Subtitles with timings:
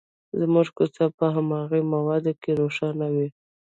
[0.39, 3.27] زموږ کوڅه په هماغې موده کې روښانه وي.